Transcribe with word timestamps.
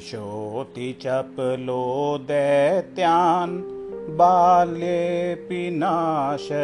एषोऽतिचपलो 0.00 1.82
दैत्यान् 2.28 3.56
बाल्येऽपि 4.18 5.58
नाशयत्यहो 5.80 6.62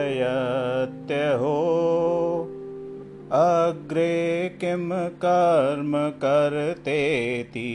अग्रे 3.41 4.17
किं 4.63 4.89
कर्म 5.25 5.97
कर्तेति 6.25 7.73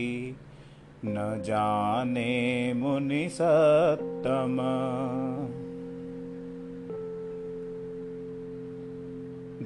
न 1.06 1.28
जाने 1.46 2.34
मुनिसत्तम 2.82 4.58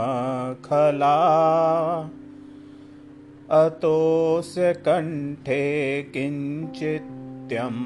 अतोऽस्य 3.60 4.74
कण्ठे 4.86 5.64
किञ्चित्यं 6.14 7.80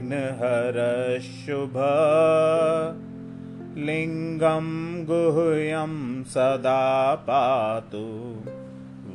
लिङ्गं 3.80 5.04
गुह्यं 5.04 6.24
सदा 6.24 7.14
पातु 7.14 8.36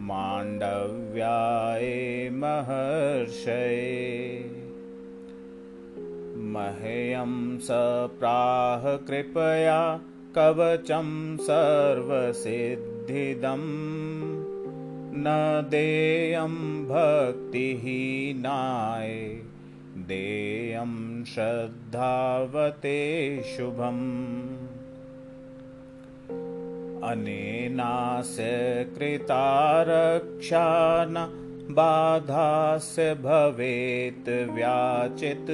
माण्डव्याय 0.00 2.28
महर्षये। 2.32 4.50
मह्यं 6.36 7.58
स 7.58 7.68
प्राह 8.18 8.96
कृपया 8.96 10.00
कवचं 10.34 11.36
सर्वसिद्धिदम् 11.36 14.35
न 15.18 15.66
देयं 15.70 16.84
भक्तिहीनाय 16.84 19.40
देयं 19.96 21.24
श्रद्धावते 21.24 23.42
शुभम्। 23.42 24.56
अनेनास्य 27.02 28.44
कृतारक्षा 28.98 31.04
न 31.04 31.42
बाधास्य 31.70 33.14
भवेत् 33.14 34.28
व्याचित्। 34.28 35.50